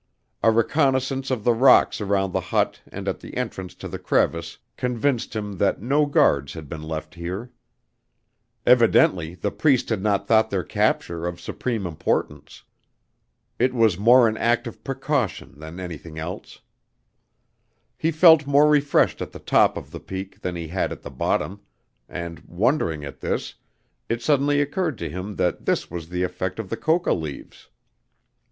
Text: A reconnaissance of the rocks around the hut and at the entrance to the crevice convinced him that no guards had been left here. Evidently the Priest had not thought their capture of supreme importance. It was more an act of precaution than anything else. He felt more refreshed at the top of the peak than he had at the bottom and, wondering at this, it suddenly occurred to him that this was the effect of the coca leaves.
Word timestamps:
A 0.41 0.49
reconnaissance 0.49 1.29
of 1.29 1.43
the 1.43 1.53
rocks 1.53 2.01
around 2.01 2.31
the 2.33 2.41
hut 2.41 2.81
and 2.87 3.07
at 3.07 3.19
the 3.19 3.37
entrance 3.37 3.75
to 3.75 3.87
the 3.87 3.99
crevice 3.99 4.57
convinced 4.75 5.35
him 5.35 5.59
that 5.59 5.79
no 5.79 6.07
guards 6.07 6.53
had 6.53 6.67
been 6.67 6.81
left 6.81 7.13
here. 7.13 7.51
Evidently 8.65 9.35
the 9.35 9.51
Priest 9.51 9.89
had 9.89 10.01
not 10.01 10.27
thought 10.27 10.49
their 10.49 10.63
capture 10.63 11.27
of 11.27 11.39
supreme 11.39 11.85
importance. 11.85 12.63
It 13.59 13.75
was 13.75 13.99
more 13.99 14.27
an 14.27 14.37
act 14.37 14.65
of 14.65 14.83
precaution 14.83 15.59
than 15.59 15.79
anything 15.79 16.17
else. 16.17 16.61
He 17.95 18.09
felt 18.09 18.47
more 18.47 18.67
refreshed 18.67 19.21
at 19.21 19.33
the 19.33 19.39
top 19.39 19.77
of 19.77 19.91
the 19.91 19.99
peak 19.99 20.39
than 20.41 20.55
he 20.55 20.69
had 20.69 20.91
at 20.91 21.03
the 21.03 21.11
bottom 21.11 21.61
and, 22.09 22.39
wondering 22.47 23.05
at 23.05 23.19
this, 23.19 23.53
it 24.09 24.23
suddenly 24.23 24.61
occurred 24.61 24.97
to 24.97 25.11
him 25.11 25.35
that 25.35 25.67
this 25.67 25.91
was 25.91 26.09
the 26.09 26.23
effect 26.23 26.57
of 26.57 26.69
the 26.71 26.77
coca 26.77 27.13
leaves. 27.13 27.67